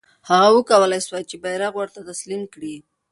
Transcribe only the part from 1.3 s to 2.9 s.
بیرغ ورته تسلیم کړي.